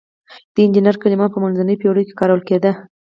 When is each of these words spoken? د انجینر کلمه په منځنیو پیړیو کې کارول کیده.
د 0.53 0.55
انجینر 0.65 0.95
کلمه 1.03 1.27
په 1.33 1.37
منځنیو 1.43 1.79
پیړیو 1.81 2.05
کې 2.07 2.17
کارول 2.19 2.41
کیده. 2.47 2.71